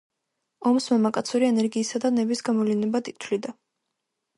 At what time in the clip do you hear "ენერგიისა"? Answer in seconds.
1.51-2.03